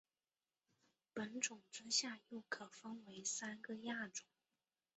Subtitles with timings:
[1.13, 4.25] 本种之下又可分为三个亚种。